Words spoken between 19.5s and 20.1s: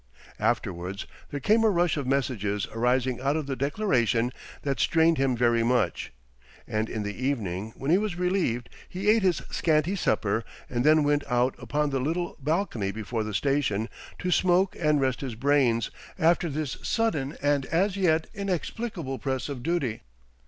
duty.